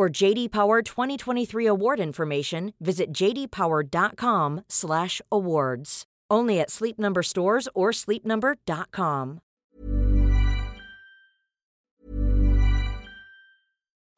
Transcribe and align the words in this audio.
For 0.00 0.08
JD 0.08 0.48
Power 0.48 0.80
2023 0.80 1.66
award 1.66 2.00
information, 2.00 2.72
visit 2.80 3.12
jdpower.com/awards. 3.12 6.04
Only 6.30 6.58
at 6.58 6.70
Sleep 6.70 6.98
Number 6.98 7.22
stores 7.22 7.68
or 7.74 7.90
sleepnumber.com. 7.90 9.40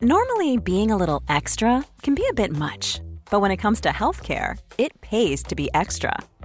Normally, 0.01 0.57
being 0.57 0.93
a 0.93 0.97
little 0.97 1.25
extra 1.29 1.85
can 2.05 2.15
be 2.15 2.29
a 2.31 2.33
bit 2.33 2.53
much, 2.53 3.01
but 3.33 3.41
when 3.41 3.51
it 3.51 3.57
comes 3.57 3.81
to 3.81 3.89
healthcare, 3.89 4.57
it 4.79 4.93
pays 5.01 5.43
to 5.43 5.57
be 5.57 5.69
extra. 5.75 6.17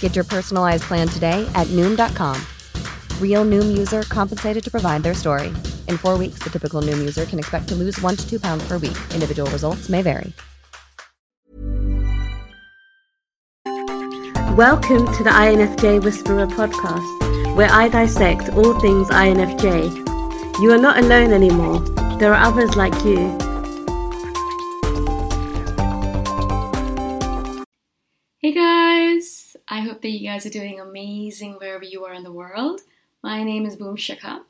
Get 0.00 0.14
your 0.14 0.24
personalized 0.24 0.84
plan 0.84 1.06
today 1.06 1.46
at 1.54 1.66
Noom.com. 1.66 2.40
Real 3.20 3.44
Noom 3.44 3.76
user 3.76 4.02
compensated 4.04 4.64
to 4.64 4.70
provide 4.70 5.02
their 5.02 5.12
story. 5.12 5.48
In 5.88 5.98
four 5.98 6.16
weeks, 6.16 6.38
the 6.42 6.48
typical 6.48 6.80
Noom 6.80 6.98
user 6.98 7.26
can 7.26 7.38
expect 7.38 7.68
to 7.68 7.74
lose 7.74 8.00
one 8.00 8.16
to 8.16 8.26
two 8.26 8.40
pounds 8.40 8.66
per 8.66 8.78
week. 8.78 8.96
Individual 9.12 9.50
results 9.50 9.90
may 9.90 10.00
vary. 10.00 10.32
Welcome 14.56 15.04
to 15.16 15.22
the 15.22 15.28
INFJ 15.28 16.02
Whisperer 16.02 16.46
podcast, 16.46 17.56
where 17.56 17.68
I 17.70 17.90
dissect 17.90 18.48
all 18.54 18.80
things 18.80 19.08
INFJ. 19.10 20.62
You 20.62 20.72
are 20.72 20.78
not 20.78 20.98
alone 20.98 21.34
anymore, 21.34 21.80
there 22.18 22.32
are 22.32 22.42
others 22.42 22.74
like 22.74 22.94
you. 23.04 23.36
Hope 29.96 30.02
that 30.02 30.10
you 30.10 30.28
guys 30.28 30.44
are 30.44 30.50
doing 30.50 30.78
amazing 30.78 31.54
wherever 31.54 31.82
you 31.82 32.04
are 32.04 32.12
in 32.12 32.22
the 32.22 32.30
world. 32.30 32.82
My 33.22 33.42
name 33.42 33.64
is 33.64 33.76
Boom 33.76 33.96
Shikha 33.96 34.42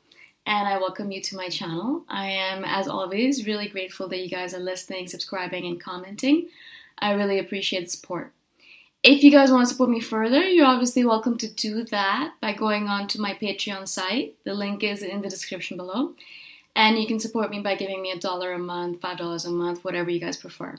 and 0.45 0.67
I 0.67 0.77
welcome 0.77 1.09
you 1.09 1.21
to 1.21 1.37
my 1.37 1.47
channel. 1.47 2.03
I 2.09 2.25
am, 2.25 2.65
as 2.65 2.85
always, 2.85 3.47
really 3.47 3.69
grateful 3.69 4.09
that 4.09 4.19
you 4.19 4.27
guys 4.27 4.53
are 4.53 4.59
listening, 4.59 5.07
subscribing, 5.07 5.65
and 5.65 5.79
commenting. 5.79 6.49
I 6.99 7.13
really 7.13 7.39
appreciate 7.39 7.85
the 7.85 7.89
support. 7.91 8.33
If 9.03 9.23
you 9.23 9.31
guys 9.31 9.49
want 9.49 9.65
to 9.65 9.71
support 9.71 9.89
me 9.89 10.01
further, 10.01 10.43
you're 10.43 10.65
obviously 10.65 11.05
welcome 11.05 11.37
to 11.37 11.47
do 11.47 11.85
that 11.85 12.33
by 12.41 12.51
going 12.51 12.89
on 12.89 13.07
to 13.07 13.21
my 13.21 13.33
Patreon 13.33 13.87
site. 13.87 14.35
The 14.43 14.53
link 14.53 14.83
is 14.83 15.01
in 15.01 15.21
the 15.21 15.29
description 15.29 15.77
below. 15.77 16.13
And 16.75 16.99
you 16.99 17.07
can 17.07 17.21
support 17.21 17.51
me 17.51 17.61
by 17.61 17.75
giving 17.75 18.01
me 18.01 18.11
a 18.11 18.19
dollar 18.19 18.51
a 18.51 18.59
month, 18.59 18.99
five 18.99 19.17
dollars 19.17 19.45
a 19.45 19.49
month, 19.49 19.85
whatever 19.85 20.09
you 20.09 20.19
guys 20.19 20.35
prefer. 20.35 20.75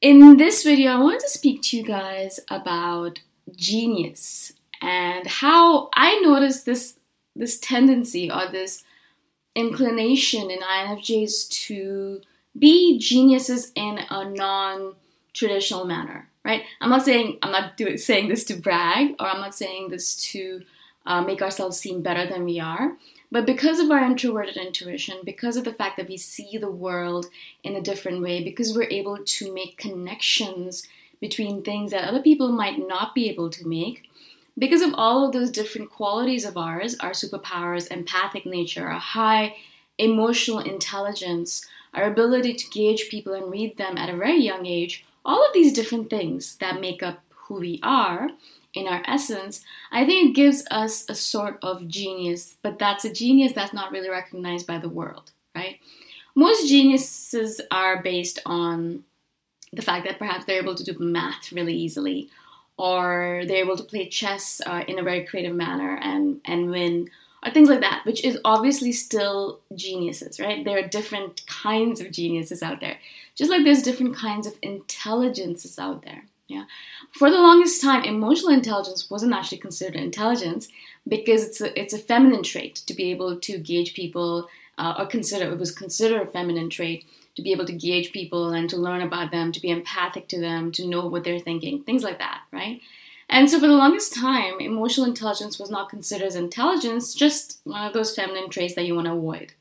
In 0.00 0.38
this 0.38 0.62
video, 0.62 0.92
I 0.92 0.98
wanted 0.98 1.20
to 1.20 1.28
speak 1.28 1.62
to 1.62 1.76
you 1.76 1.84
guys 1.84 2.40
about 2.48 3.20
genius 3.54 4.52
and 4.80 5.26
how 5.26 5.90
I 5.94 6.20
noticed 6.20 6.64
this 6.64 6.96
this 7.36 7.60
tendency 7.60 8.30
or 8.30 8.48
this 8.50 8.82
inclination 9.54 10.50
in 10.50 10.60
INFJs 10.60 11.48
to 11.66 12.20
be 12.58 12.98
geniuses 12.98 13.72
in 13.74 14.00
a 14.10 14.28
non-traditional 14.28 15.84
manner 15.84 16.30
right? 16.44 16.62
I'm 16.80 16.90
not 16.90 17.04
saying 17.04 17.38
I'm 17.42 17.52
not 17.52 17.76
doing, 17.76 17.98
saying 17.98 18.28
this 18.28 18.44
to 18.44 18.54
brag, 18.54 19.14
or 19.18 19.26
I'm 19.26 19.40
not 19.40 19.54
saying 19.54 19.90
this 19.90 20.16
to 20.32 20.62
uh, 21.06 21.22
make 21.22 21.42
ourselves 21.42 21.78
seem 21.78 22.02
better 22.02 22.26
than 22.26 22.44
we 22.44 22.60
are. 22.60 22.96
But 23.32 23.46
because 23.46 23.78
of 23.78 23.90
our 23.90 24.04
introverted 24.04 24.56
intuition, 24.56 25.18
because 25.24 25.56
of 25.56 25.64
the 25.64 25.72
fact 25.72 25.96
that 25.96 26.08
we 26.08 26.16
see 26.16 26.58
the 26.58 26.70
world 26.70 27.26
in 27.62 27.76
a 27.76 27.80
different 27.80 28.22
way, 28.22 28.42
because 28.42 28.74
we're 28.74 28.90
able 28.90 29.18
to 29.24 29.54
make 29.54 29.76
connections 29.76 30.86
between 31.20 31.62
things 31.62 31.92
that 31.92 32.08
other 32.08 32.22
people 32.22 32.50
might 32.50 32.78
not 32.88 33.14
be 33.14 33.28
able 33.28 33.50
to 33.50 33.68
make, 33.68 34.08
because 34.58 34.82
of 34.82 34.94
all 34.94 35.24
of 35.24 35.32
those 35.32 35.50
different 35.50 35.90
qualities 35.90 36.44
of 36.44 36.56
ours, 36.56 36.96
our 36.98 37.12
superpowers, 37.12 37.90
empathic 37.90 38.44
nature, 38.44 38.88
our 38.88 38.98
high 38.98 39.54
emotional 39.96 40.58
intelligence, 40.58 41.64
our 41.94 42.04
ability 42.04 42.54
to 42.54 42.68
gauge 42.70 43.08
people 43.10 43.32
and 43.32 43.50
read 43.50 43.76
them 43.76 43.96
at 43.96 44.08
a 44.08 44.16
very 44.16 44.42
young 44.42 44.66
age, 44.66 45.04
all 45.24 45.46
of 45.46 45.52
these 45.52 45.72
different 45.72 46.10
things 46.10 46.56
that 46.56 46.80
make 46.80 47.02
up 47.02 47.22
who 47.34 47.60
we 47.60 47.78
are 47.82 48.30
in 48.74 48.86
our 48.86 49.02
essence, 49.06 49.64
I 49.90 50.06
think 50.06 50.30
it 50.30 50.34
gives 50.34 50.64
us 50.70 51.08
a 51.08 51.14
sort 51.14 51.58
of 51.62 51.88
genius, 51.88 52.56
but 52.62 52.78
that's 52.78 53.04
a 53.04 53.12
genius 53.12 53.52
that's 53.52 53.72
not 53.72 53.90
really 53.90 54.08
recognized 54.08 54.66
by 54.66 54.78
the 54.78 54.88
world, 54.88 55.32
right? 55.54 55.80
Most 56.34 56.68
geniuses 56.68 57.60
are 57.70 58.02
based 58.02 58.38
on 58.46 59.04
the 59.72 59.82
fact 59.82 60.06
that 60.06 60.18
perhaps 60.18 60.44
they're 60.44 60.62
able 60.62 60.74
to 60.74 60.84
do 60.84 60.96
math 60.98 61.52
really 61.52 61.74
easily, 61.74 62.28
or 62.76 63.42
they're 63.46 63.64
able 63.64 63.76
to 63.76 63.82
play 63.82 64.08
chess 64.08 64.60
uh, 64.66 64.84
in 64.86 64.98
a 64.98 65.02
very 65.02 65.24
creative 65.24 65.54
manner 65.54 65.98
and, 66.02 66.40
and 66.44 66.70
win, 66.70 67.10
or 67.44 67.50
things 67.50 67.68
like 67.68 67.80
that, 67.80 68.02
which 68.04 68.24
is 68.24 68.38
obviously 68.44 68.92
still 68.92 69.60
geniuses, 69.74 70.38
right? 70.38 70.64
There 70.64 70.78
are 70.78 70.88
different 70.88 71.46
kinds 71.46 72.00
of 72.00 72.10
geniuses 72.10 72.62
out 72.62 72.80
there. 72.80 72.98
Just 73.34 73.50
like 73.50 73.64
there's 73.64 73.82
different 73.82 74.16
kinds 74.16 74.46
of 74.46 74.54
intelligences 74.62 75.78
out 75.78 76.02
there, 76.02 76.24
Yeah. 76.50 76.64
For 77.12 77.30
the 77.30 77.36
longest 77.38 77.80
time, 77.80 78.02
emotional 78.02 78.52
intelligence 78.52 79.08
wasn't 79.08 79.34
actually 79.34 79.58
considered 79.58 79.94
intelligence 79.94 80.66
because 81.06 81.44
it's 81.44 81.60
a, 81.60 81.80
it's 81.80 81.92
a 81.94 81.98
feminine 81.98 82.42
trait 82.42 82.74
to 82.86 82.92
be 82.92 83.12
able 83.12 83.38
to 83.38 83.58
gauge 83.58 83.94
people 83.94 84.48
uh, 84.76 84.94
or 84.98 85.06
consider 85.06 85.48
it 85.48 85.60
was 85.60 85.70
considered 85.70 86.20
a 86.20 86.26
feminine 86.26 86.68
trait 86.68 87.04
to 87.36 87.42
be 87.42 87.52
able 87.52 87.66
to 87.66 87.72
gauge 87.72 88.10
people 88.10 88.48
and 88.48 88.68
to 88.68 88.76
learn 88.76 89.00
about 89.00 89.30
them, 89.30 89.52
to 89.52 89.60
be 89.60 89.70
empathic 89.70 90.26
to 90.26 90.40
them, 90.40 90.72
to 90.72 90.88
know 90.88 91.06
what 91.06 91.22
they're 91.22 91.38
thinking, 91.38 91.84
things 91.84 92.02
like 92.02 92.18
that, 92.18 92.40
right? 92.50 92.80
And 93.28 93.48
so 93.48 93.60
for 93.60 93.68
the 93.68 93.74
longest 93.74 94.12
time, 94.12 94.58
emotional 94.58 95.06
intelligence 95.06 95.56
was 95.56 95.70
not 95.70 95.88
considered 95.88 96.26
as 96.26 96.34
intelligence, 96.34 97.14
just 97.14 97.60
one 97.62 97.86
of 97.86 97.92
those 97.92 98.12
feminine 98.12 98.50
traits 98.50 98.74
that 98.74 98.86
you 98.86 98.96
want 98.96 99.06
to 99.06 99.12
avoid. 99.12 99.52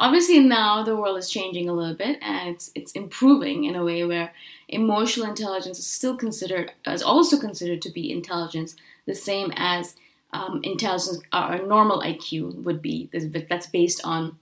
Obviously 0.00 0.40
now 0.40 0.82
the 0.82 0.96
world 0.96 1.18
is 1.18 1.28
changing 1.28 1.68
a 1.68 1.74
little 1.74 1.94
bit 1.94 2.18
and 2.22 2.48
it's 2.48 2.72
it's 2.74 2.92
improving 2.92 3.64
in 3.64 3.76
a 3.76 3.84
way 3.84 4.02
where 4.04 4.32
emotional 4.68 5.28
intelligence 5.28 5.78
is 5.78 5.86
still 5.86 6.16
considered 6.16 6.72
is 6.86 7.02
also 7.02 7.38
considered 7.38 7.82
to 7.82 7.90
be 7.90 8.10
intelligence, 8.10 8.76
the 9.06 9.14
same 9.14 9.52
as 9.56 9.96
um, 10.32 10.60
intelligence 10.62 11.20
or 11.34 11.58
normal 11.66 12.00
IQ 12.00 12.64
would 12.64 12.80
be. 12.80 13.10
That's 13.12 13.66
based 13.66 14.00
on 14.02 14.38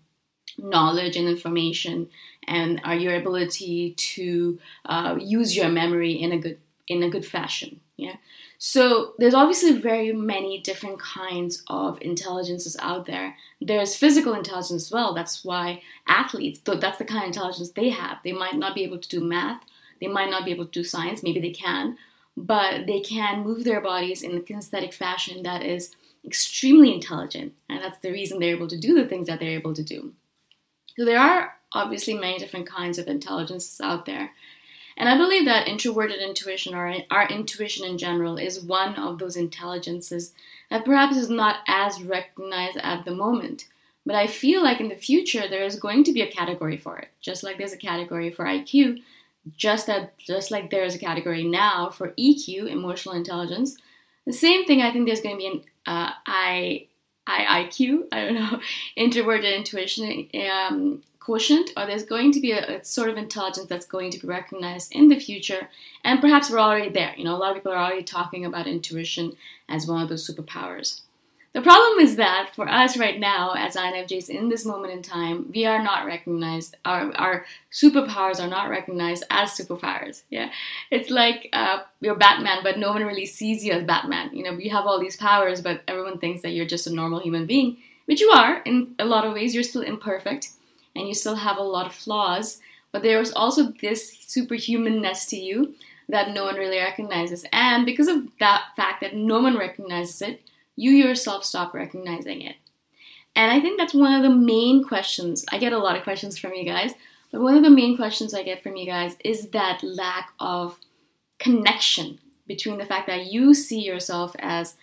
knowledge 0.57 1.17
and 1.17 1.29
information 1.29 2.09
and 2.47 2.81
are 2.85 2.95
your 2.95 3.17
ability 3.17 3.95
to 3.97 4.59
uh, 4.87 5.17
use 5.21 5.57
your 5.57 5.69
memory 5.69 6.13
in 6.13 6.31
a 6.33 6.39
good 6.39 6.59
in 6.87 7.03
a 7.03 7.11
good 7.11 7.27
fashion. 7.27 7.81
Yeah. 7.97 8.17
So 8.61 9.15
there's 9.19 9.35
obviously 9.35 9.81
very 9.81 10.13
many 10.13 10.59
different 10.59 10.99
kinds 10.99 11.63
of 11.69 12.03
intelligences 12.03 12.77
out 12.81 13.07
there. 13.07 13.37
There's 13.61 13.97
physical 13.97 14.35
intelligence 14.35 14.87
as 14.87 14.91
well. 14.91 15.15
That's 15.15 15.45
why 15.45 15.83
athletes, 16.09 16.61
that's 16.65 16.99
the 16.99 17.05
kind 17.05 17.23
of 17.23 17.29
intelligence 17.29 17.71
they 17.71 17.91
have. 17.91 18.19
They 18.25 18.33
might 18.33 18.57
not 18.57 18.75
be 18.75 18.83
able 18.83 18.99
to 18.99 19.09
do 19.09 19.21
math, 19.25 19.63
they 20.01 20.09
might 20.09 20.31
not 20.31 20.45
be 20.45 20.51
able 20.51 20.67
to 20.67 20.71
do 20.73 20.85
science, 20.85 21.23
maybe 21.23 21.41
they 21.41 21.51
can, 21.51 21.97
but 22.37 22.87
they 22.87 23.01
can 23.01 23.45
move 23.45 23.63
their 23.63 23.81
bodies 23.81 24.23
in 24.23 24.37
a 24.37 24.41
kinesthetic 24.41 24.93
fashion 24.93 25.45
that 25.45 25.63
is 25.63 25.95
extremely 26.25 26.93
intelligent. 26.93 27.55
And 27.69 27.81
that's 27.81 28.01
the 28.01 28.11
reason 28.11 28.41
they're 28.41 28.57
able 28.57 28.69
to 28.69 28.79
do 28.79 28.95
the 28.95 29.07
things 29.07 29.29
that 29.29 29.39
they're 29.39 29.51
able 29.51 29.75
to 29.75 29.85
do. 29.85 30.15
So 30.97 31.05
there 31.05 31.21
are 31.21 31.55
obviously 31.73 32.15
many 32.15 32.39
different 32.39 32.67
kinds 32.67 32.99
of 32.99 33.07
intelligences 33.07 33.81
out 33.81 34.05
there. 34.05 34.33
And 34.99 35.09
I 35.09 35.17
believe 35.17 35.45
that 35.45 35.69
introverted 35.69 36.21
intuition, 36.21 36.75
or 36.75 36.93
our 37.11 37.29
intuition 37.29 37.87
in 37.87 37.99
general, 37.99 38.37
is 38.37 38.61
one 38.61 38.97
of 38.97 39.21
those 39.21 39.37
intelligences 39.37 40.35
that 40.71 40.85
perhaps 40.85 41.17
is 41.17 41.31
not 41.31 41.61
as 41.69 42.03
recognized 42.03 42.79
at 42.79 43.05
the 43.05 43.15
moment. 43.15 43.67
But 44.05 44.17
I 44.17 44.27
feel 44.27 44.63
like 44.63 44.81
in 44.81 44.89
the 44.89 44.97
future 44.97 45.47
there 45.49 45.63
is 45.63 45.79
going 45.79 46.03
to 46.05 46.13
be 46.13 46.23
a 46.23 46.31
category 46.31 46.77
for 46.77 46.99
it, 46.99 47.09
just 47.21 47.45
like 47.45 47.59
there's 47.59 47.73
a 47.73 47.79
category 47.79 48.31
for 48.31 48.45
IQ, 48.45 49.03
just 49.57 49.87
that 49.87 50.19
just 50.19 50.51
like 50.51 50.71
there 50.71 50.85
is 50.85 50.97
a 50.97 50.99
category 50.99 51.45
now 51.45 51.91
for 51.91 52.13
EQ, 52.19 52.69
emotional 52.69 53.15
intelligence. 53.15 53.77
The 54.27 54.33
same 54.33 54.65
thing, 54.65 54.83
I 54.83 54.93
think 54.93 55.07
there's 55.07 55.21
going 55.21 55.37
to 55.37 55.39
be 55.39 55.47
an 55.47 55.63
uh, 55.87 56.13
I, 56.27 56.87
IIQ, 57.29 58.09
I 58.11 58.25
don't 58.25 58.35
know, 58.35 58.61
introverted 58.97 59.55
intuition 59.55 60.29
um, 60.51 61.03
quotient, 61.29 61.69
or 61.77 61.85
there's 61.85 62.07
going 62.07 62.33
to 62.33 62.41
be 62.41 62.53
a, 62.53 62.79
a, 62.79 62.83
sort 62.83 63.11
of 63.11 63.19
intelligence 63.19 63.69
that's 63.69 63.85
going 63.85 64.11
to 64.11 64.19
be 64.19 64.27
recognized 64.27 64.91
in 64.93 65.09
the 65.09 65.21
future, 65.21 65.69
and 66.03 66.23
perhaps 66.23 66.51
we're 66.51 66.59
already 66.59 66.89
there. 66.89 67.13
You 67.19 67.25
know, 67.25 67.37
a 67.37 67.43
lot 67.43 67.51
of 67.51 67.59
people 67.59 67.73
are 67.73 67.85
already 67.85 68.03
talking 68.03 68.47
about 68.47 68.67
intuition 68.67 69.37
as 69.69 69.87
one 69.87 70.03
of 70.03 70.09
those 70.09 70.27
superpowers. 70.27 71.03
The 71.53 71.61
problem 71.61 71.99
is 71.99 72.17
that 72.17 72.53
for 72.55 72.67
us 72.67 72.97
right 72.97 73.21
now, 73.21 73.53
as 73.53 73.77
INFJs 73.77 74.31
in 74.31 74.49
this 74.49 74.65
moment 74.65 74.95
in 74.95 75.03
time, 75.03 75.51
we 75.55 75.67
are 75.67 75.83
not 75.83 76.07
recognized, 76.07 76.77
our, 76.87 77.15
our 77.17 77.45
superpowers 77.71 78.43
are 78.43 78.49
not 78.49 78.71
recognized 78.71 79.25
as 79.29 79.51
superpowers. 79.51 80.23
Yeah. 80.31 80.51
It's 80.91 81.11
like 81.11 81.51
uh, 81.53 81.81
you're 82.01 82.15
Batman, 82.15 82.61
but 82.63 82.79
no 82.79 82.93
one 82.93 83.05
really 83.05 83.27
sees 83.27 83.65
you 83.65 83.73
as 83.73 83.85
Batman. 83.85 84.31
You 84.33 84.45
know, 84.45 84.53
you 84.53 84.71
have 84.71 84.87
all 84.87 85.01
these 85.01 85.17
powers, 85.17 85.61
but 85.61 85.83
everyone 85.89 86.19
thinks 86.19 86.41
that 86.43 86.53
you're 86.53 86.67
just 86.75 86.87
a 86.87 86.95
normal 86.95 87.21
human 87.21 87.45
being, 87.45 87.79
which 88.07 88.21
you 88.21 88.31
are 88.31 88.63
in 88.63 88.95
a 88.99 89.05
lot 89.05 89.27
of 89.27 89.35
ways. 89.35 89.55
You're 89.55 89.65
still 89.65 89.83
imperfect 89.83 90.51
and 90.99 91.09
you 91.09 91.15
still 91.15 91.37
have 91.37 91.57
a 91.57 91.63
lot 91.63 91.87
of 91.87 91.95
flaws, 91.95 92.61
but 92.93 93.03
there's 93.03 93.33
also 93.33 93.73
this 93.81 94.17
superhumanness 94.27 95.29
to 95.29 95.37
you 95.37 95.75
that 96.09 96.33
no 96.33 96.45
one 96.45 96.57
really 96.57 96.79
recognizes. 96.79 97.45
And 97.53 97.85
because 97.87 98.09
of 98.09 98.29
that 98.41 98.65
fact 98.77 99.01
that 99.03 99.15
no 99.15 99.41
one 99.41 99.57
recognizes 99.59 100.21
it, 100.23 100.43
you 100.75 100.91
yourself 100.91 101.45
stop 101.45 101.75
recognizing 101.75 102.41
it. 102.41 102.57
And 103.37 103.53
I 103.53 103.61
think 103.61 103.79
that's 103.79 103.95
one 103.95 104.15
of 104.15 104.23
the 104.23 104.35
main 104.35 104.83
questions. 104.83 105.45
I 105.53 105.59
get 105.59 105.73
a 105.73 105.79
lot 105.79 105.97
of 105.97 106.03
questions 106.03 106.39
from 106.39 106.55
you 106.55 106.65
guys, 106.65 106.95
but 107.31 107.41
one 107.41 107.57
of 107.57 107.63
the 107.63 107.71
main 107.71 107.97
questions 107.97 108.35
I 108.35 108.43
get 108.43 108.63
from 108.63 108.77
you 108.77 108.87
guys 108.87 109.17
is 109.25 109.49
that 109.51 109.83
lack 109.83 110.33
of 110.41 110.79
connection 111.39 112.19
between 112.47 112.79
the 112.79 112.87
fact 112.87 113.07
that 113.07 113.27
you 113.27 113.55
see 113.55 113.81
yourself 113.81 114.35
as 114.39 114.77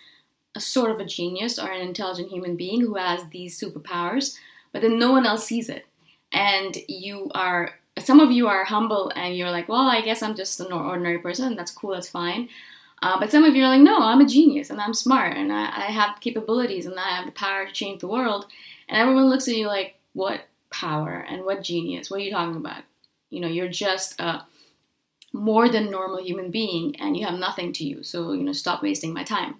a 0.54 0.60
sort 0.60 0.90
of 0.90 1.00
a 1.00 1.04
genius 1.04 1.58
or 1.58 1.70
an 1.70 1.82
intelligent 1.82 2.30
human 2.30 2.56
being 2.56 2.80
who 2.80 2.94
has 2.94 3.28
these 3.28 3.60
superpowers, 3.60 4.38
but 4.72 4.80
then 4.80 4.98
no 4.98 5.10
one 5.10 5.26
else 5.26 5.44
sees 5.44 5.68
it 5.68 5.84
and 6.32 6.76
you 6.88 7.30
are 7.34 7.74
some 7.98 8.20
of 8.20 8.30
you 8.30 8.46
are 8.48 8.64
humble 8.64 9.10
and 9.16 9.36
you're 9.36 9.50
like, 9.50 9.68
well, 9.68 9.88
I 9.88 10.02
guess 10.02 10.22
I'm 10.22 10.34
just 10.34 10.60
an 10.60 10.72
ordinary 10.72 11.18
person. 11.18 11.56
That's 11.56 11.70
cool. 11.70 11.92
That's 11.92 12.08
fine. 12.08 12.48
Uh, 13.02 13.18
but 13.18 13.30
some 13.30 13.44
of 13.44 13.54
you 13.54 13.64
are 13.64 13.68
like, 13.68 13.80
no, 13.80 14.02
I'm 14.02 14.20
a 14.20 14.26
genius 14.26 14.70
and 14.70 14.80
I'm 14.80 14.94
smart 14.94 15.36
and 15.36 15.52
I, 15.52 15.64
I, 15.64 15.90
have 15.90 16.20
capabilities 16.20 16.86
and 16.86 16.98
I 16.98 17.08
have 17.10 17.26
the 17.26 17.32
power 17.32 17.66
to 17.66 17.72
change 17.72 18.00
the 18.00 18.08
world. 18.08 18.46
And 18.88 18.98
everyone 18.98 19.28
looks 19.28 19.48
at 19.48 19.56
you 19.56 19.66
like, 19.66 19.98
what 20.14 20.46
power 20.70 21.24
and 21.28 21.44
what 21.44 21.62
genius? 21.62 22.10
What 22.10 22.20
are 22.20 22.24
you 22.24 22.30
talking 22.30 22.56
about? 22.56 22.82
You 23.28 23.40
know, 23.40 23.48
you're 23.48 23.68
just 23.68 24.18
a 24.18 24.46
more 25.32 25.68
than 25.68 25.90
normal 25.90 26.22
human 26.22 26.50
being 26.50 26.96
and 26.96 27.16
you 27.16 27.26
have 27.26 27.38
nothing 27.38 27.72
to 27.74 27.84
you. 27.84 28.02
So, 28.02 28.32
you 28.32 28.42
know, 28.42 28.52
stop 28.52 28.82
wasting 28.82 29.12
my 29.12 29.24
time. 29.24 29.56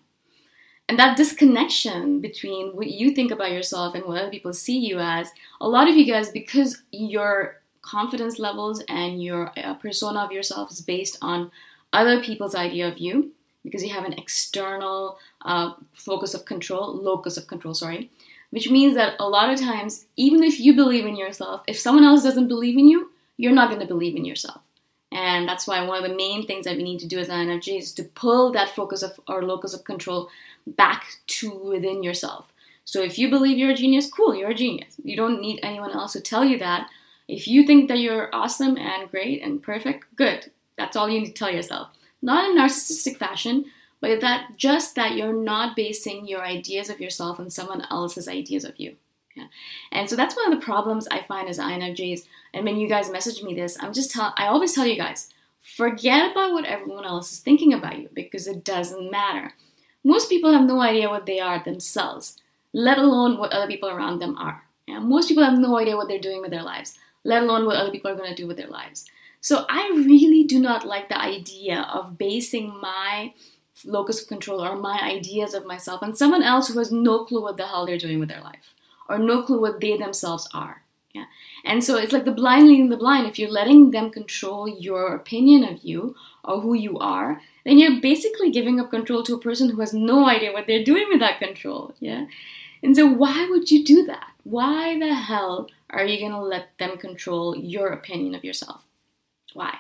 And 0.88 0.98
that 0.98 1.16
disconnection 1.16 2.20
between 2.20 2.76
what 2.76 2.86
you 2.86 3.10
think 3.10 3.32
about 3.32 3.50
yourself 3.50 3.94
and 3.94 4.04
what 4.04 4.18
other 4.20 4.30
people 4.30 4.52
see 4.52 4.78
you 4.78 5.00
as, 5.00 5.32
a 5.60 5.68
lot 5.68 5.88
of 5.88 5.96
you 5.96 6.06
guys, 6.06 6.30
because 6.30 6.82
your 6.92 7.60
confidence 7.82 8.38
levels 8.38 8.82
and 8.88 9.22
your 9.22 9.52
uh, 9.56 9.74
persona 9.74 10.20
of 10.20 10.32
yourself 10.32 10.70
is 10.70 10.80
based 10.80 11.18
on 11.20 11.50
other 11.92 12.22
people's 12.22 12.54
idea 12.54 12.86
of 12.86 12.98
you, 12.98 13.32
because 13.64 13.82
you 13.82 13.92
have 13.92 14.04
an 14.04 14.12
external 14.12 15.18
uh, 15.42 15.72
focus 15.92 16.34
of 16.34 16.44
control, 16.44 16.94
locus 16.94 17.36
of 17.36 17.48
control, 17.48 17.74
sorry, 17.74 18.10
which 18.50 18.70
means 18.70 18.94
that 18.94 19.14
a 19.18 19.28
lot 19.28 19.50
of 19.50 19.58
times, 19.58 20.06
even 20.16 20.44
if 20.44 20.60
you 20.60 20.72
believe 20.72 21.04
in 21.04 21.16
yourself, 21.16 21.62
if 21.66 21.78
someone 21.78 22.04
else 22.04 22.22
doesn't 22.22 22.46
believe 22.46 22.78
in 22.78 22.86
you, 22.86 23.10
you're 23.36 23.52
not 23.52 23.68
going 23.68 23.80
to 23.80 23.86
believe 23.86 24.14
in 24.14 24.24
yourself. 24.24 24.62
And 25.12 25.48
that's 25.48 25.66
why 25.66 25.82
one 25.84 26.02
of 26.02 26.08
the 26.08 26.16
main 26.16 26.46
things 26.46 26.64
that 26.64 26.76
we 26.76 26.82
need 26.82 26.98
to 27.00 27.06
do 27.06 27.18
as 27.18 27.28
an 27.28 27.48
INFJ 27.48 27.78
is 27.78 27.92
to 27.92 28.04
pull 28.04 28.52
that 28.52 28.70
focus 28.70 29.02
of 29.02 29.18
or 29.28 29.42
locus 29.42 29.72
of 29.72 29.84
control 29.84 30.28
back 30.66 31.06
to 31.28 31.50
within 31.50 32.02
yourself. 32.02 32.52
So 32.84 33.02
if 33.02 33.18
you 33.18 33.30
believe 33.30 33.58
you're 33.58 33.70
a 33.70 33.75
genius, 33.75 34.10
cool, 34.10 34.34
you're 34.34 34.50
a 34.50 34.54
genius. 34.54 34.94
You 35.02 35.16
don't 35.16 35.40
need 35.40 35.60
anyone 35.62 35.92
else 35.92 36.12
to 36.12 36.20
tell 36.20 36.44
you 36.44 36.58
that. 36.58 36.88
If 37.28 37.48
you 37.48 37.66
think 37.66 37.88
that 37.88 37.98
you're 37.98 38.34
awesome 38.34 38.76
and 38.76 39.10
great 39.10 39.42
and 39.42 39.62
perfect, 39.62 40.04
good. 40.14 40.50
That's 40.76 40.96
all 40.96 41.08
you 41.08 41.20
need 41.20 41.26
to 41.26 41.32
tell 41.32 41.50
yourself. 41.50 41.88
Not 42.22 42.48
in 42.48 42.56
narcissistic 42.56 43.16
fashion, 43.16 43.66
but 44.00 44.20
that 44.20 44.56
just 44.56 44.94
that 44.94 45.16
you're 45.16 45.32
not 45.32 45.75
basing 45.75 46.28
your 46.28 46.44
ideas 46.44 46.88
of 46.88 47.00
yourself 47.00 47.40
on 47.40 47.50
someone 47.50 47.86
else's 47.90 48.28
ideas 48.28 48.64
of 48.64 48.78
you. 48.78 48.96
Yeah. 49.37 49.47
And 49.93 50.11
so 50.11 50.16
that's 50.16 50.35
one 50.35 50.52
of 50.52 50.59
the 50.59 50.64
problems 50.64 51.07
I 51.11 51.23
find 51.23 51.49
as 51.49 51.59
INFJs. 51.59 52.26
And 52.52 52.64
when 52.64 52.78
you 52.78 52.88
guys 52.88 53.11
message 53.11 53.43
me 53.43 53.55
this, 53.55 53.76
I'm 53.81 53.93
just 53.93 54.11
tell 54.11 54.35
I 54.37 54.47
always 54.47 54.73
tell 54.73 54.87
you 54.87 54.97
guys, 54.97 55.28
forget 55.61 56.31
about 56.31 56.52
what 56.52 56.64
everyone 56.64 57.05
else 57.05 57.33
is 57.33 57.40
thinking 57.40 57.73
about 57.73 57.99
you 57.99 58.09
because 58.12 58.47
it 58.47 58.64
doesn't 58.64 59.11
matter. 59.11 59.55
Most 60.05 60.31
people 60.31 60.52
have 60.52 60.66
no 60.66 60.81
idea 60.81 61.09
what 61.09 61.26
they 61.26 61.40
are 61.40 61.62
themselves, 61.62 62.40
let 62.73 62.99
alone 62.99 63.38
what 63.38 63.52
other 63.52 63.66
people 63.66 63.88
around 63.88 64.21
them 64.21 64.37
are. 64.38 64.62
Yeah? 64.87 65.00
Most 65.00 65.28
people 65.28 65.45
have 65.45 65.59
no 65.59 65.78
idea 65.78 65.97
what 65.97 66.09
they're 66.09 66.19
doing 66.19 66.40
with 66.40 66.50
their 66.50 66.62
lives, 66.62 66.97
let 67.25 67.43
alone 67.43 67.66
what 67.66 67.76
other 67.76 67.90
people 67.90 68.11
are 68.11 68.16
going 68.16 68.31
to 68.31 68.43
do 68.43 68.47
with 68.47 68.57
their 68.57 68.69
lives. 68.69 69.05
So 69.40 69.66
I 69.69 69.90
really 69.95 70.45
do 70.45 70.59
not 70.59 70.87
like 70.87 71.09
the 71.09 71.21
idea 71.21 71.88
of 71.93 72.19
basing 72.19 72.81
my 72.81 73.35
locus 73.85 74.23
of 74.23 74.28
control 74.28 74.64
or 74.64 74.76
my 74.76 75.00
ideas 75.02 75.55
of 75.55 75.66
myself 75.66 76.02
on 76.02 76.14
someone 76.14 76.43
else 76.43 76.69
who 76.69 76.78
has 76.78 76.90
no 76.90 77.25
clue 77.25 77.43
what 77.43 77.57
the 77.57 77.66
hell 77.66 77.87
they're 77.87 77.99
doing 77.99 78.19
with 78.19 78.28
their 78.28 78.40
life 78.40 78.75
or 79.08 79.18
no 79.18 79.42
clue 79.42 79.60
what 79.60 79.80
they 79.80 79.96
themselves 79.96 80.48
are. 80.52 80.82
Yeah. 81.12 81.25
And 81.64 81.82
so 81.82 81.96
it's 81.96 82.12
like 82.12 82.26
the 82.26 82.30
blind 82.32 82.68
leading 82.68 82.90
the 82.90 82.96
blind. 82.96 83.26
If 83.26 83.38
you're 83.38 83.50
letting 83.50 83.90
them 83.90 84.10
control 84.10 84.68
your 84.68 85.14
opinion 85.14 85.64
of 85.64 85.82
you 85.82 86.14
or 86.44 86.60
who 86.60 86.75
you 86.75 86.98
are, 86.98 87.40
then 87.64 87.78
you're 87.78 88.00
basically 88.00 88.50
giving 88.50 88.78
up 88.78 88.90
control 88.90 89.22
to 89.22 89.34
a 89.34 89.40
person 89.40 89.70
who 89.70 89.80
has 89.80 89.94
no 89.94 90.28
idea 90.28 90.52
what 90.52 90.66
they're 90.66 90.84
doing 90.84 91.06
with 91.08 91.20
that 91.20 91.38
control. 91.38 91.94
Yeah. 92.00 92.26
And 92.82 92.94
so 92.94 93.06
why 93.06 93.48
would 93.50 93.70
you 93.70 93.84
do 93.84 94.04
that? 94.04 94.32
Why 94.44 94.98
the 94.98 95.14
hell 95.14 95.70
are 95.90 96.04
you 96.04 96.20
gonna 96.20 96.42
let 96.42 96.76
them 96.78 96.98
control 96.98 97.56
your 97.56 97.88
opinion 97.88 98.34
of 98.34 98.44
yourself? 98.44 98.82
Why? 99.54 99.78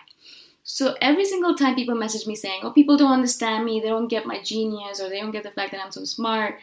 So 0.64 0.96
every 1.00 1.24
single 1.24 1.54
time 1.54 1.76
people 1.76 1.94
message 1.94 2.26
me 2.26 2.34
saying, 2.34 2.60
"Oh, 2.64 2.72
people 2.72 2.96
don't 2.96 3.12
understand 3.12 3.64
me. 3.64 3.78
They 3.78 3.88
don't 3.88 4.08
get 4.08 4.26
my 4.26 4.40
genius, 4.42 5.00
or 5.00 5.08
they 5.08 5.20
don't 5.20 5.30
get 5.30 5.44
the 5.44 5.50
fact 5.50 5.70
that 5.72 5.84
I'm 5.84 5.92
so 5.92 6.04
smart," 6.04 6.58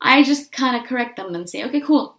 I 0.00 0.22
just 0.22 0.52
kind 0.52 0.76
of 0.76 0.86
correct 0.86 1.16
them 1.16 1.34
and 1.34 1.48
say, 1.48 1.64
"Okay, 1.64 1.80
cool. 1.80 2.16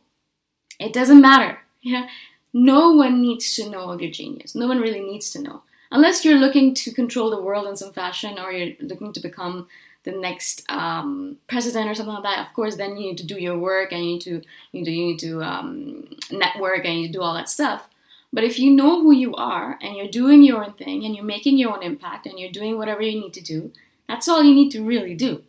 It 0.79 0.93
doesn't 0.93 1.22
matter. 1.22 1.60
Yeah, 1.81 2.07
no 2.53 2.91
one 2.91 3.22
needs 3.22 3.55
to 3.55 3.69
know 3.69 3.89
of 3.89 4.01
your 4.01 4.12
genius. 4.12 4.55
No 4.55 4.67
one 4.67 4.79
really 4.79 5.01
needs 5.01 5.29
to 5.31 5.41
know. 5.41 5.63
Unless 5.91 6.25
you're 6.25 6.39
looking 6.39 6.74
to 6.75 6.91
control 6.91 7.29
the 7.29 7.41
world 7.41 7.67
in 7.67 7.77
some 7.77 7.93
fashion 7.93 8.38
or 8.39 8.51
you're 8.51 8.75
looking 8.81 9.13
to 9.13 9.19
become 9.19 9.67
the 10.03 10.12
next 10.12 10.65
um, 10.69 11.38
president 11.48 11.89
or 11.89 11.96
something 11.96 12.15
like 12.15 12.24
that, 12.24 12.46
of 12.46 12.53
course, 12.53 12.75
then 12.75 12.98
you 12.98 13.10
need 13.10 13.17
to 13.19 13.25
do 13.25 13.39
your 13.39 13.57
work 13.57 13.91
and 13.91 14.03
you 14.03 14.13
need 14.13 14.22
to 14.22 14.31
you 14.31 14.43
need 14.74 14.86
to, 14.86 14.91
you 14.91 15.05
need 15.05 15.19
to 15.19 15.43
um, 15.43 16.10
network 16.31 16.86
and 16.86 17.00
you 17.00 17.10
do 17.10 17.22
all 17.22 17.34
that 17.34 17.50
stuff. 17.50 17.88
But 18.34 18.43
if 18.43 18.60
you 18.60 18.72
know 18.72 19.01
who 19.01 19.13
you 19.13 19.34
are 19.36 19.79
and 19.81 19.96
you're 19.96 20.10
doing 20.10 20.43
your 20.43 20.63
own 20.63 20.74
thing 20.74 21.05
and 21.05 21.15
you're 21.15 21.25
making 21.25 21.57
your 21.57 21.74
own 21.74 21.84
impact 21.84 22.25
and 22.25 22.38
you're 22.38 22.51
doing 22.51 22.77
whatever 22.77 23.01
you 23.01 23.19
need 23.19 23.34
to 23.34 23.41
do, 23.41 23.72
that's 24.07 24.27
all 24.27 24.43
you 24.43 24.53
need 24.53 24.72
to 24.72 24.84
really 24.84 25.15
do. 25.15 25.43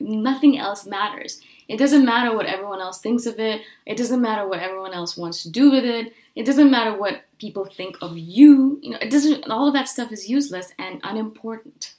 Nothing 0.00 0.58
else 0.58 0.86
matters. 0.86 1.40
It 1.72 1.78
doesn't 1.78 2.04
matter 2.04 2.36
what 2.36 2.44
everyone 2.44 2.82
else 2.82 3.00
thinks 3.00 3.24
of 3.24 3.40
it. 3.40 3.62
It 3.86 3.96
doesn't 3.96 4.20
matter 4.20 4.46
what 4.46 4.60
everyone 4.60 4.92
else 4.92 5.16
wants 5.16 5.42
to 5.42 5.50
do 5.50 5.70
with 5.70 5.86
it. 5.86 6.12
It 6.34 6.44
doesn't 6.44 6.70
matter 6.70 6.94
what 6.94 7.22
people 7.38 7.64
think 7.64 7.96
of 8.02 8.18
you. 8.18 8.78
You 8.82 8.90
know, 8.90 8.98
it 9.00 9.10
doesn't 9.10 9.50
all 9.50 9.68
of 9.68 9.72
that 9.72 9.88
stuff 9.88 10.12
is 10.12 10.28
useless 10.28 10.74
and 10.78 11.00
unimportant. 11.02 11.94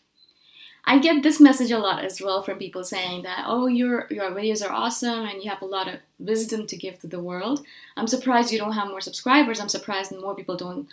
I 0.85 0.99
get 0.99 1.23
this 1.23 1.39
message 1.39 1.71
a 1.71 1.79
lot 1.79 2.05
as 2.05 2.21
well 2.21 2.43
from 2.43 2.59
people 2.59 2.83
saying 2.83 3.23
that, 3.23 3.45
oh, 3.47 3.65
your 3.65 4.05
your 4.11 4.29
videos 4.29 4.63
are 4.63 4.71
awesome 4.71 5.25
and 5.25 5.41
you 5.41 5.49
have 5.49 5.63
a 5.63 5.73
lot 5.77 5.87
of 5.87 6.01
wisdom 6.19 6.67
to 6.67 6.77
give 6.77 6.99
to 6.99 7.07
the 7.07 7.19
world. 7.19 7.65
I'm 7.97 8.07
surprised 8.07 8.51
you 8.51 8.59
don't 8.59 8.73
have 8.73 8.89
more 8.89 9.01
subscribers. 9.01 9.59
I'm 9.59 9.69
surprised 9.69 10.11
more 10.11 10.35
people 10.35 10.55
don't 10.55 10.87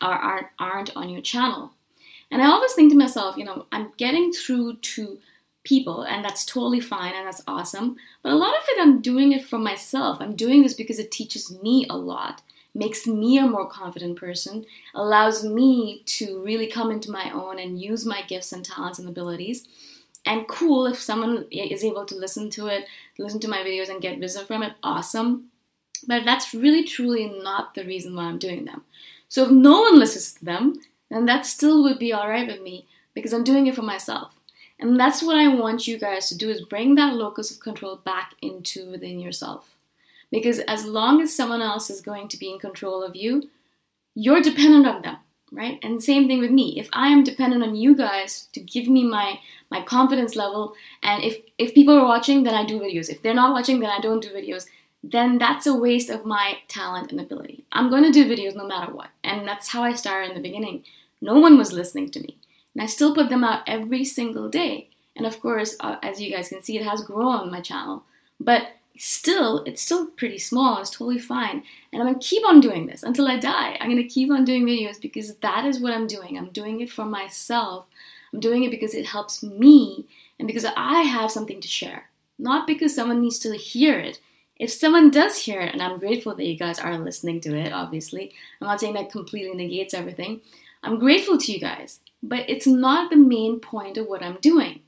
are, 0.00 0.20
aren't 0.30 0.46
aren't 0.60 0.96
on 0.96 1.08
your 1.08 1.22
channel. 1.22 1.72
And 2.30 2.40
I 2.40 2.46
always 2.46 2.74
think 2.74 2.92
to 2.92 2.98
myself, 2.98 3.36
you 3.36 3.44
know, 3.44 3.66
I'm 3.72 3.90
getting 3.96 4.32
through 4.32 4.76
to 4.76 5.18
people 5.64 6.02
and 6.02 6.24
that's 6.24 6.44
totally 6.44 6.80
fine 6.80 7.14
and 7.14 7.26
that's 7.26 7.42
awesome. 7.46 7.96
But 8.22 8.32
a 8.32 8.36
lot 8.36 8.54
of 8.54 8.62
it 8.68 8.80
I'm 8.80 9.00
doing 9.00 9.32
it 9.32 9.44
for 9.44 9.58
myself. 9.58 10.18
I'm 10.20 10.36
doing 10.36 10.62
this 10.62 10.74
because 10.74 10.98
it 10.98 11.10
teaches 11.10 11.50
me 11.62 11.86
a 11.88 11.96
lot 11.96 12.42
makes 12.74 13.06
me 13.06 13.38
a 13.38 13.46
more 13.46 13.68
confident 13.68 14.16
person, 14.16 14.64
allows 14.94 15.44
me 15.44 16.02
to 16.06 16.42
really 16.42 16.66
come 16.66 16.90
into 16.90 17.10
my 17.10 17.30
own 17.30 17.58
and 17.58 17.80
use 17.80 18.06
my 18.06 18.22
gifts 18.22 18.52
and 18.52 18.64
talents 18.64 18.98
and 18.98 19.08
abilities. 19.08 19.66
And 20.26 20.46
cool 20.48 20.86
if 20.86 20.98
someone 21.00 21.46
is 21.50 21.82
able 21.82 22.04
to 22.06 22.14
listen 22.14 22.50
to 22.50 22.66
it, 22.66 22.86
listen 23.18 23.40
to 23.40 23.48
my 23.48 23.58
videos 23.58 23.88
and 23.88 24.02
get 24.02 24.20
wisdom 24.20 24.46
from 24.46 24.62
it, 24.62 24.74
awesome. 24.82 25.46
But 26.06 26.24
that's 26.24 26.54
really 26.54 26.84
truly 26.84 27.28
not 27.28 27.74
the 27.74 27.84
reason 27.84 28.14
why 28.14 28.24
I'm 28.24 28.38
doing 28.38 28.64
them. 28.64 28.82
So 29.28 29.44
if 29.44 29.50
no 29.50 29.80
one 29.82 29.98
listens 29.98 30.34
to 30.34 30.44
them, 30.44 30.80
then 31.10 31.26
that 31.26 31.46
still 31.46 31.82
would 31.82 31.98
be 31.98 32.14
alright 32.14 32.46
with 32.46 32.62
me 32.62 32.86
because 33.14 33.32
I'm 33.32 33.44
doing 33.44 33.66
it 33.66 33.74
for 33.74 33.82
myself. 33.82 34.34
And 34.80 34.98
that's 34.98 35.22
what 35.22 35.36
I 35.36 35.48
want 35.48 35.86
you 35.86 35.98
guys 35.98 36.28
to 36.30 36.36
do 36.36 36.48
is 36.48 36.62
bring 36.62 36.94
that 36.94 37.14
locus 37.14 37.50
of 37.50 37.60
control 37.60 37.96
back 37.96 38.34
into 38.40 38.90
within 38.90 39.20
yourself. 39.20 39.76
Because 40.30 40.60
as 40.60 40.86
long 40.86 41.20
as 41.20 41.34
someone 41.34 41.60
else 41.60 41.90
is 41.90 42.00
going 42.00 42.28
to 42.28 42.38
be 42.38 42.50
in 42.50 42.58
control 42.58 43.02
of 43.02 43.14
you, 43.14 43.50
you're 44.14 44.40
dependent 44.40 44.86
on 44.86 45.02
them, 45.02 45.16
right? 45.52 45.78
And 45.82 46.02
same 46.02 46.26
thing 46.26 46.40
with 46.40 46.50
me. 46.50 46.78
If 46.78 46.88
I 46.92 47.08
am 47.08 47.24
dependent 47.24 47.62
on 47.62 47.76
you 47.76 47.94
guys 47.94 48.48
to 48.52 48.60
give 48.60 48.88
me 48.88 49.04
my 49.04 49.40
my 49.70 49.82
confidence 49.82 50.34
level, 50.34 50.74
and 51.02 51.22
if 51.22 51.38
if 51.58 51.74
people 51.74 51.96
are 51.96 52.06
watching, 52.06 52.42
then 52.42 52.54
I 52.54 52.64
do 52.64 52.80
videos. 52.80 53.08
If 53.08 53.22
they're 53.22 53.34
not 53.34 53.52
watching, 53.52 53.80
then 53.80 53.90
I 53.90 54.00
don't 54.00 54.22
do 54.22 54.30
videos. 54.30 54.66
Then 55.02 55.38
that's 55.38 55.66
a 55.66 55.74
waste 55.74 56.10
of 56.10 56.26
my 56.26 56.58
talent 56.68 57.10
and 57.10 57.20
ability. 57.20 57.64
I'm 57.72 57.88
going 57.88 58.04
to 58.04 58.12
do 58.12 58.28
videos 58.28 58.54
no 58.56 58.66
matter 58.66 58.92
what, 58.92 59.10
and 59.24 59.46
that's 59.46 59.68
how 59.68 59.82
I 59.82 59.94
started 59.94 60.30
in 60.30 60.36
the 60.36 60.48
beginning. 60.48 60.84
No 61.20 61.38
one 61.38 61.58
was 61.58 61.72
listening 61.72 62.10
to 62.10 62.20
me, 62.20 62.36
and 62.74 62.82
I 62.82 62.86
still 62.86 63.14
put 63.14 63.28
them 63.28 63.44
out 63.44 63.62
every 63.66 64.04
single 64.04 64.48
day. 64.48 64.90
And 65.16 65.26
of 65.26 65.40
course, 65.40 65.76
uh, 65.80 65.96
as 66.02 66.20
you 66.20 66.32
guys 66.32 66.48
can 66.48 66.62
see, 66.62 66.78
it 66.78 66.84
has 66.84 67.02
grown 67.02 67.50
my 67.50 67.60
channel. 67.60 68.04
But 68.38 68.68
still, 68.96 69.64
it's 69.64 69.82
still 69.82 70.06
pretty 70.08 70.38
small. 70.38 70.80
It's 70.80 70.90
totally 70.90 71.18
fine. 71.18 71.62
And 71.92 72.00
I'm 72.00 72.08
gonna 72.08 72.18
keep 72.18 72.46
on 72.46 72.60
doing 72.60 72.86
this 72.86 73.02
until 73.02 73.28
I 73.28 73.38
die. 73.38 73.76
I'm 73.80 73.88
gonna 73.88 74.04
keep 74.04 74.30
on 74.30 74.44
doing 74.44 74.66
videos 74.66 75.00
because 75.00 75.34
that 75.36 75.64
is 75.64 75.80
what 75.80 75.92
I'm 75.92 76.06
doing. 76.06 76.36
I'm 76.36 76.50
doing 76.50 76.80
it 76.80 76.90
for 76.90 77.04
myself. 77.04 77.86
I'm 78.32 78.40
doing 78.40 78.62
it 78.62 78.70
because 78.70 78.94
it 78.94 79.06
helps 79.06 79.42
me 79.42 80.06
and 80.38 80.46
because 80.46 80.64
I 80.76 81.02
have 81.02 81.30
something 81.30 81.60
to 81.60 81.68
share, 81.68 82.08
not 82.38 82.66
because 82.66 82.94
someone 82.94 83.20
needs 83.20 83.38
to 83.40 83.56
hear 83.56 83.98
it. 83.98 84.20
If 84.56 84.70
someone 84.70 85.10
does 85.10 85.38
hear 85.38 85.60
it, 85.60 85.72
and 85.72 85.82
I'm 85.82 85.98
grateful 85.98 86.34
that 86.34 86.46
you 86.46 86.56
guys 86.56 86.78
are 86.78 86.98
listening 86.98 87.40
to 87.42 87.56
it, 87.56 87.72
obviously, 87.72 88.32
I'm 88.60 88.66
not 88.66 88.78
saying 88.78 88.92
that 88.94 89.10
completely 89.10 89.54
negates 89.54 89.94
everything. 89.94 90.42
I'm 90.82 90.98
grateful 90.98 91.38
to 91.38 91.52
you 91.52 91.58
guys, 91.58 92.00
but 92.22 92.48
it's 92.48 92.66
not 92.66 93.10
the 93.10 93.16
main 93.16 93.60
point 93.60 93.96
of 93.96 94.06
what 94.06 94.22
I'm 94.22 94.38
doing. 94.40 94.80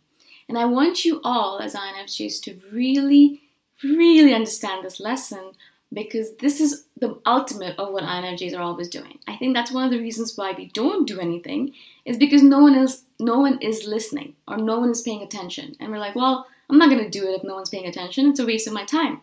And 0.49 0.59
I 0.59 0.65
want 0.65 1.05
you 1.05 1.21
all, 1.25 1.61
as 1.61 1.75
INFJs, 1.75 2.43
to 2.43 2.61
really 2.71 3.43
really 3.83 4.35
understand 4.35 4.85
this 4.85 5.01
lesson 5.01 5.53
because 5.93 6.37
this 6.37 6.61
is 6.61 6.85
the 6.99 7.21
ultimate 7.27 7.79
of 7.79 7.93
what 7.93 8.05
INFJs 8.05 8.57
are 8.57 8.63
always 8.63 8.89
doing. 8.89 9.19
I 9.29 9.37
think 9.37 9.55
that's 9.55 9.73
one 9.73 9.85
of 9.85 9.91
the 9.91 9.99
reasons 9.99 10.37
why 10.37 10.53
we 10.53 10.67
don't 10.67 11.07
do 11.07 11.21
anything 11.21 11.75
is 12.05 12.17
because 12.17 12.43
no 12.43 12.61
one 12.61 12.75
is 12.75 13.05
no 13.21 13.41
one 13.41 13.59
is 13.61 13.85
listening 13.85 14.35
or 14.49 14.57
no 14.57 14.79
one 14.81 14.91
is 14.91 15.03
paying 15.03 15.23
attention. 15.23 15.77
And 15.81 15.91
we're 15.91 15.99
like, 15.99 16.15
well, 16.15 16.47
I'm 16.71 16.79
not 16.79 16.89
going 16.91 17.05
to 17.05 17.11
do 17.11 17.29
it 17.29 17.35
if 17.35 17.45
no 17.45 17.55
one's 17.55 17.69
paying 17.69 17.87
attention. 17.87 18.29
It's 18.29 18.41
a 18.41 18.47
waste 18.47 18.67
of 18.67 18.73
my 18.73 18.85
time. 18.85 19.21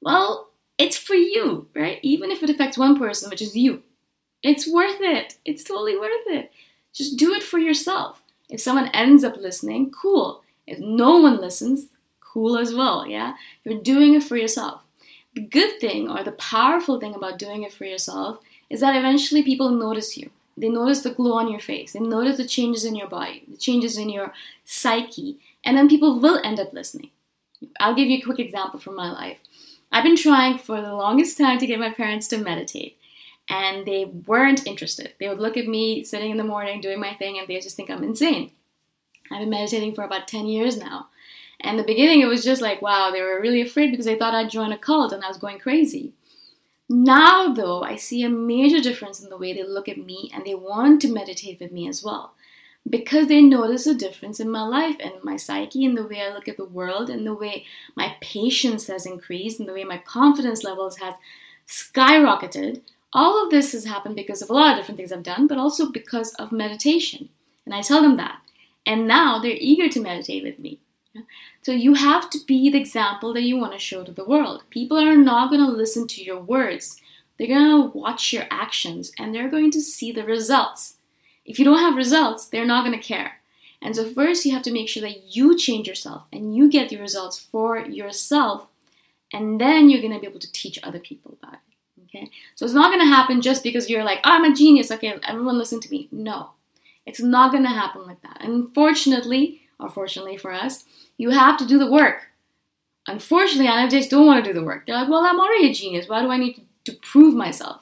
Well, 0.00 0.48
it's 0.78 0.96
for 0.96 1.14
you, 1.14 1.68
right? 1.74 1.98
Even 2.02 2.30
if 2.30 2.42
it 2.42 2.50
affects 2.50 2.78
one 2.78 2.98
person, 2.98 3.28
which 3.28 3.42
is 3.42 3.54
you. 3.54 3.82
It's 4.42 4.66
worth 4.66 5.00
it. 5.00 5.36
It's 5.44 5.62
totally 5.62 5.96
worth 5.96 6.26
it. 6.26 6.50
Just 6.92 7.16
do 7.16 7.32
it 7.32 7.42
for 7.42 7.58
yourself. 7.58 8.22
If 8.48 8.60
someone 8.60 8.88
ends 8.88 9.24
up 9.24 9.36
listening, 9.36 9.90
cool. 9.90 10.42
If 10.66 10.78
no 10.78 11.18
one 11.18 11.40
listens, 11.40 11.86
cool 12.20 12.56
as 12.56 12.74
well, 12.74 13.06
yeah? 13.06 13.34
You're 13.64 13.80
doing 13.80 14.14
it 14.14 14.22
for 14.22 14.36
yourself. 14.36 14.82
The 15.34 15.40
good 15.40 15.80
thing 15.80 16.10
or 16.10 16.22
the 16.22 16.32
powerful 16.32 17.00
thing 17.00 17.14
about 17.14 17.38
doing 17.38 17.62
it 17.62 17.72
for 17.72 17.84
yourself 17.84 18.38
is 18.68 18.80
that 18.80 18.96
eventually 18.96 19.42
people 19.42 19.70
notice 19.70 20.16
you. 20.16 20.30
They 20.56 20.68
notice 20.68 21.00
the 21.00 21.10
glow 21.10 21.38
on 21.38 21.50
your 21.50 21.60
face. 21.60 21.92
They 21.92 22.00
notice 22.00 22.36
the 22.36 22.46
changes 22.46 22.84
in 22.84 22.94
your 22.94 23.08
body, 23.08 23.44
the 23.48 23.56
changes 23.56 23.96
in 23.96 24.10
your 24.10 24.34
psyche, 24.64 25.38
and 25.64 25.76
then 25.76 25.88
people 25.88 26.20
will 26.20 26.40
end 26.44 26.60
up 26.60 26.72
listening. 26.72 27.10
I'll 27.80 27.94
give 27.94 28.08
you 28.08 28.18
a 28.18 28.22
quick 28.22 28.38
example 28.38 28.78
from 28.78 28.96
my 28.96 29.10
life. 29.10 29.38
I've 29.90 30.04
been 30.04 30.16
trying 30.16 30.58
for 30.58 30.80
the 30.80 30.94
longest 30.94 31.38
time 31.38 31.58
to 31.58 31.66
get 31.66 31.78
my 31.78 31.90
parents 31.90 32.28
to 32.28 32.38
meditate, 32.38 32.98
and 33.48 33.86
they 33.86 34.04
weren't 34.04 34.66
interested. 34.66 35.14
They 35.18 35.28
would 35.28 35.40
look 35.40 35.56
at 35.56 35.66
me 35.66 36.04
sitting 36.04 36.30
in 36.30 36.36
the 36.36 36.44
morning 36.44 36.80
doing 36.80 37.00
my 37.00 37.14
thing, 37.14 37.38
and 37.38 37.48
they 37.48 37.60
just 37.60 37.76
think 37.76 37.90
I'm 37.90 38.04
insane. 38.04 38.52
I've 39.30 39.40
been 39.40 39.50
meditating 39.50 39.94
for 39.94 40.04
about 40.04 40.28
10 40.28 40.46
years 40.46 40.76
now, 40.76 41.08
and 41.62 41.78
the 41.78 41.84
beginning, 41.84 42.20
it 42.20 42.26
was 42.26 42.44
just 42.44 42.60
like, 42.60 42.82
wow, 42.82 43.10
they 43.10 43.22
were 43.22 43.40
really 43.40 43.60
afraid 43.60 43.90
because 43.90 44.06
they 44.06 44.18
thought 44.18 44.34
I'd 44.34 44.50
join 44.50 44.72
a 44.72 44.78
cult 44.78 45.12
and 45.12 45.24
I 45.24 45.28
was 45.28 45.38
going 45.38 45.60
crazy. 45.60 46.12
Now, 46.88 47.52
though, 47.54 47.82
I 47.82 47.96
see 47.96 48.22
a 48.24 48.28
major 48.28 48.80
difference 48.80 49.22
in 49.22 49.30
the 49.30 49.38
way 49.38 49.52
they 49.52 49.62
look 49.62 49.88
at 49.88 49.96
me 49.96 50.30
and 50.34 50.44
they 50.44 50.54
want 50.54 51.00
to 51.02 51.12
meditate 51.12 51.60
with 51.60 51.72
me 51.72 51.88
as 51.88 52.02
well. 52.02 52.34
Because 52.88 53.28
they 53.28 53.40
notice 53.40 53.86
a 53.86 53.94
difference 53.94 54.40
in 54.40 54.50
my 54.50 54.62
life 54.62 54.96
and 54.98 55.12
my 55.22 55.36
psyche, 55.36 55.84
and 55.84 55.96
the 55.96 56.06
way 56.06 56.20
I 56.20 56.34
look 56.34 56.48
at 56.48 56.56
the 56.56 56.64
world, 56.64 57.08
and 57.08 57.24
the 57.24 57.32
way 57.32 57.64
my 57.94 58.16
patience 58.20 58.88
has 58.88 59.06
increased, 59.06 59.60
and 59.60 59.68
the 59.68 59.72
way 59.72 59.84
my 59.84 59.98
confidence 59.98 60.64
levels 60.64 60.96
has 60.96 61.14
skyrocketed. 61.68 62.80
All 63.12 63.42
of 63.42 63.50
this 63.50 63.72
has 63.72 63.84
happened 63.84 64.16
because 64.16 64.40
of 64.42 64.50
a 64.50 64.52
lot 64.54 64.72
of 64.72 64.78
different 64.78 64.96
things 64.96 65.12
I've 65.12 65.22
done, 65.22 65.46
but 65.46 65.58
also 65.58 65.90
because 65.90 66.34
of 66.34 66.52
meditation. 66.52 67.28
And 67.66 67.74
I 67.74 67.82
tell 67.82 68.02
them 68.02 68.16
that. 68.16 68.40
And 68.86 69.06
now 69.06 69.38
they're 69.38 69.52
eager 69.52 69.88
to 69.88 70.00
meditate 70.00 70.42
with 70.42 70.58
me. 70.58 70.80
So 71.62 71.72
you 71.72 71.94
have 71.94 72.30
to 72.30 72.38
be 72.46 72.70
the 72.70 72.78
example 72.78 73.32
that 73.34 73.42
you 73.42 73.56
want 73.56 73.72
to 73.72 73.78
show 73.78 74.02
to 74.02 74.12
the 74.12 74.24
world. 74.24 74.64
People 74.70 74.98
are 74.98 75.16
not 75.16 75.50
going 75.50 75.64
to 75.64 75.70
listen 75.70 76.08
to 76.08 76.22
your 76.22 76.40
words. 76.40 77.00
They're 77.38 77.48
going 77.48 77.92
to 77.92 77.98
watch 77.98 78.32
your 78.32 78.46
actions 78.50 79.12
and 79.18 79.34
they're 79.34 79.50
going 79.50 79.70
to 79.72 79.80
see 79.80 80.10
the 80.10 80.24
results. 80.24 80.96
If 81.44 81.58
you 81.58 81.64
don't 81.64 81.78
have 81.78 81.96
results, 81.96 82.46
they're 82.46 82.64
not 82.64 82.84
going 82.84 82.98
to 82.98 83.06
care. 83.06 83.40
And 83.80 83.94
so 83.94 84.10
first 84.12 84.44
you 84.46 84.52
have 84.52 84.62
to 84.62 84.72
make 84.72 84.88
sure 84.88 85.02
that 85.02 85.36
you 85.36 85.56
change 85.56 85.86
yourself 85.88 86.24
and 86.32 86.56
you 86.56 86.70
get 86.70 86.88
the 86.88 86.96
results 86.96 87.38
for 87.38 87.78
yourself 87.78 88.68
and 89.32 89.60
then 89.60 89.90
you're 89.90 90.00
going 90.00 90.12
to 90.12 90.20
be 90.20 90.26
able 90.26 90.40
to 90.40 90.52
teach 90.52 90.78
other 90.82 91.00
people 91.00 91.36
about 91.42 91.54
it. 91.54 91.71
Okay? 92.14 92.30
So 92.54 92.64
it's 92.64 92.74
not 92.74 92.94
to 92.96 93.04
happen 93.04 93.40
just 93.40 93.62
because 93.62 93.88
you're 93.88 94.04
like, 94.04 94.18
oh, 94.18 94.32
I'm 94.32 94.44
a 94.44 94.54
genius. 94.54 94.90
Okay, 94.90 95.18
everyone 95.26 95.58
listen 95.58 95.80
to 95.80 95.90
me. 95.90 96.08
No. 96.12 96.50
It's 97.06 97.20
not 97.20 97.52
to 97.52 97.68
happen 97.68 98.06
like 98.06 98.22
that. 98.22 98.38
Unfortunately, 98.40 99.62
or 99.80 99.88
fortunately 99.88 100.36
for 100.36 100.52
us, 100.52 100.84
you 101.16 101.30
have 101.30 101.56
to 101.58 101.66
do 101.66 101.78
the 101.78 101.90
work. 101.90 102.28
Unfortunately, 103.08 103.66
INFJs 103.66 104.08
don't 104.08 104.26
want 104.26 104.44
to 104.44 104.48
do 104.48 104.58
the 104.58 104.64
work. 104.64 104.86
They're 104.86 104.96
like, 104.96 105.08
well, 105.08 105.24
I'm 105.24 105.40
already 105.40 105.70
a 105.70 105.74
genius. 105.74 106.08
Why 106.08 106.22
do 106.22 106.30
I 106.30 106.36
need 106.36 106.64
to 106.84 106.92
prove 106.92 107.34
myself? 107.34 107.80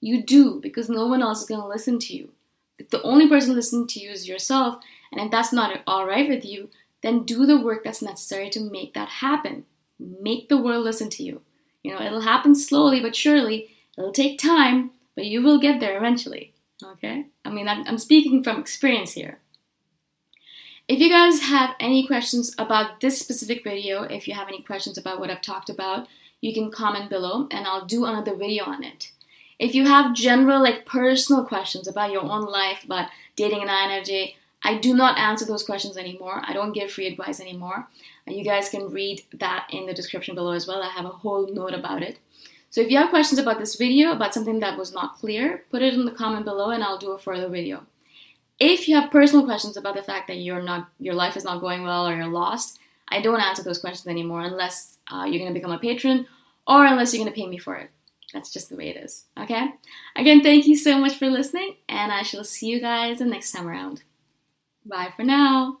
You 0.00 0.22
do, 0.22 0.60
because 0.60 0.88
no 0.88 1.06
one 1.06 1.22
else 1.22 1.40
is 1.40 1.46
to 1.48 1.66
listen 1.66 1.98
to 2.00 2.16
you. 2.16 2.30
If 2.78 2.90
the 2.90 3.02
only 3.02 3.28
person 3.28 3.54
listening 3.54 3.88
to 3.88 4.00
you 4.00 4.10
is 4.10 4.28
yourself, 4.28 4.82
and 5.10 5.20
if 5.20 5.30
that's 5.30 5.52
not 5.52 5.82
all 5.86 6.06
right 6.06 6.28
with 6.28 6.44
you, 6.44 6.70
then 7.02 7.24
do 7.24 7.46
the 7.46 7.60
work 7.60 7.82
that's 7.82 8.00
necessary 8.00 8.48
to 8.50 8.60
make 8.60 8.94
that 8.94 9.08
happen. 9.08 9.64
Make 9.98 10.48
the 10.48 10.56
world 10.56 10.84
listen 10.84 11.10
to 11.10 11.22
you. 11.22 11.42
You 11.82 11.92
know, 11.92 12.02
it'll 12.02 12.20
happen 12.20 12.54
slowly 12.54 13.00
but 13.00 13.16
surely. 13.16 13.70
It'll 13.96 14.12
take 14.12 14.38
time, 14.38 14.90
but 15.14 15.26
you 15.26 15.42
will 15.42 15.58
get 15.58 15.80
there 15.80 15.96
eventually. 15.96 16.52
Okay? 16.82 17.26
I 17.44 17.50
mean, 17.50 17.68
I'm, 17.68 17.98
speaking 17.98 18.42
from 18.42 18.60
experience 18.60 19.12
here. 19.12 19.38
If 20.88 20.98
you 20.98 21.08
guys 21.08 21.42
have 21.42 21.76
any 21.78 22.06
questions 22.06 22.54
about 22.58 23.00
this 23.00 23.20
specific 23.20 23.62
video, 23.62 24.02
if 24.02 24.26
you 24.26 24.34
have 24.34 24.48
any 24.48 24.62
questions 24.62 24.98
about 24.98 25.20
what 25.20 25.30
I've 25.30 25.42
talked 25.42 25.70
about, 25.70 26.08
you 26.40 26.52
can 26.54 26.70
comment 26.70 27.10
below 27.10 27.46
and 27.50 27.66
I'll 27.66 27.84
do 27.84 28.06
another 28.06 28.34
video 28.34 28.64
on 28.64 28.82
it. 28.82 29.12
If 29.58 29.74
you 29.74 29.86
have 29.86 30.14
general, 30.14 30.62
like 30.62 30.86
personal 30.86 31.44
questions 31.44 31.86
about 31.86 32.12
your 32.12 32.22
own 32.22 32.46
life, 32.46 32.82
about 32.84 33.10
dating 33.36 33.62
an 33.62 33.68
INFJ, 33.68 34.34
I 34.62 34.78
do 34.78 34.94
not 34.94 35.18
answer 35.18 35.44
those 35.44 35.62
questions 35.62 35.96
anymore. 35.96 36.42
I 36.44 36.52
don't 36.52 36.72
give 36.72 36.90
free 36.90 37.06
advice 37.06 37.40
anymore. 37.40 37.88
You 38.32 38.44
guys 38.44 38.68
can 38.68 38.90
read 38.90 39.22
that 39.34 39.66
in 39.70 39.86
the 39.86 39.94
description 39.94 40.34
below 40.34 40.52
as 40.52 40.66
well. 40.66 40.82
I 40.82 40.88
have 40.88 41.04
a 41.04 41.08
whole 41.08 41.52
note 41.52 41.74
about 41.74 42.02
it. 42.02 42.18
So 42.70 42.80
if 42.80 42.90
you 42.90 42.98
have 42.98 43.10
questions 43.10 43.38
about 43.38 43.58
this 43.58 43.74
video, 43.74 44.12
about 44.12 44.32
something 44.32 44.60
that 44.60 44.78
was 44.78 44.92
not 44.92 45.16
clear, 45.16 45.64
put 45.70 45.82
it 45.82 45.94
in 45.94 46.04
the 46.04 46.12
comment 46.12 46.44
below 46.44 46.70
and 46.70 46.84
I'll 46.84 46.98
do 46.98 47.12
a 47.12 47.18
further 47.18 47.48
video. 47.48 47.84
If 48.60 48.88
you 48.88 48.94
have 48.94 49.10
personal 49.10 49.44
questions 49.44 49.76
about 49.76 49.96
the 49.96 50.02
fact 50.02 50.28
that 50.28 50.36
you're 50.36 50.62
not, 50.62 50.88
your 50.98 51.14
life 51.14 51.36
is 51.36 51.44
not 51.44 51.60
going 51.60 51.82
well 51.82 52.06
or 52.06 52.14
you're 52.14 52.28
lost, 52.28 52.78
I 53.08 53.20
don't 53.20 53.40
answer 53.40 53.62
those 53.62 53.80
questions 53.80 54.06
anymore 54.06 54.42
unless 54.42 54.98
uh, 55.10 55.24
you're 55.24 55.40
going 55.40 55.52
to 55.52 55.58
become 55.58 55.72
a 55.72 55.78
patron 55.78 56.26
or 56.66 56.84
unless 56.84 57.12
you're 57.12 57.24
going 57.24 57.34
to 57.34 57.40
pay 57.40 57.48
me 57.48 57.58
for 57.58 57.76
it. 57.76 57.90
That's 58.32 58.52
just 58.52 58.68
the 58.70 58.76
way 58.76 58.90
it 58.90 58.96
is. 58.96 59.24
Okay? 59.36 59.70
Again, 60.14 60.42
thank 60.42 60.66
you 60.66 60.76
so 60.76 60.98
much 60.98 61.16
for 61.16 61.26
listening, 61.26 61.76
and 61.88 62.12
I 62.12 62.22
shall 62.22 62.44
see 62.44 62.68
you 62.68 62.80
guys 62.80 63.18
the 63.18 63.24
next 63.24 63.50
time 63.50 63.66
around. 63.66 64.02
Bye 64.86 65.12
for 65.16 65.24
now. 65.24 65.80